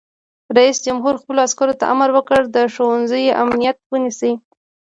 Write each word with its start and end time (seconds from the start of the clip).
رئیس 0.57 0.77
جمهور 0.85 1.13
خپلو 1.21 1.39
عسکرو 1.47 1.77
ته 1.79 1.85
امر 1.93 2.09
وکړ؛ 2.13 2.41
د 2.55 2.57
ښوونځیو 2.73 3.37
امنیت 3.43 3.77
ونیسئ! 3.91 4.33